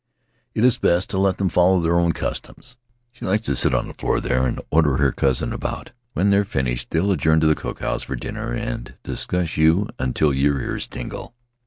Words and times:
It 0.55 0.63
is 0.63 0.79
best 0.79 1.11
to 1.11 1.19
let 1.19 1.37
them 1.37 1.47
follow 1.49 1.79
their 1.79 1.99
own 1.99 2.11
customs; 2.13 2.75
she 3.11 3.23
likes 3.23 3.45
to 3.45 3.55
sit 3.55 3.75
on 3.75 3.87
the 3.87 3.93
floor 3.93 4.19
there 4.19 4.47
and 4.47 4.59
order 4.71 4.97
her 4.97 5.11
cousin 5.11 5.53
about; 5.53 5.91
when 6.13 6.31
we've 6.31 6.47
finished 6.47 6.89
they'll 6.89 7.11
adjourn 7.11 7.39
to 7.39 7.45
the 7.45 7.53
cook 7.53 7.81
house 7.81 8.01
for 8.01 8.15
dinner 8.15 8.51
and 8.51 8.95
discuss 9.03 9.57
you 9.57 9.89
till 10.15 10.33
your 10.33 10.59
ears 10.59 10.87
tingle. 10.87 11.35